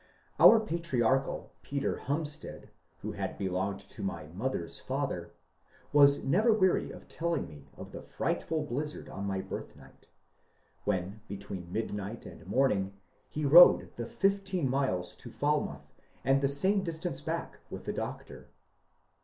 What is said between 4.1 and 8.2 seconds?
mother's father, was never weary of telling me of the